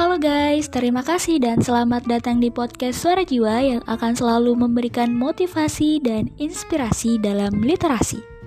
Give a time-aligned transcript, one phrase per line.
[0.00, 5.12] Halo guys, terima kasih dan selamat datang di podcast Suara Jiwa yang akan selalu memberikan
[5.12, 8.39] motivasi dan inspirasi dalam literasi.